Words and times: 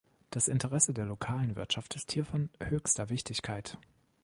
Das 0.31 0.47
Interesse 0.47 0.95
der 0.95 1.05
lokalen 1.05 1.55
Wirtschaft 1.55 1.95
ist 1.95 2.11
hier 2.11 2.25
von 2.25 2.49
höchster 2.59 3.11
Wichtigkeit. 3.11 3.77